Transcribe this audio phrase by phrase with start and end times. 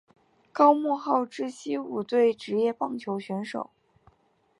[0.51, 3.69] 高木浩之西武队职业棒球选手。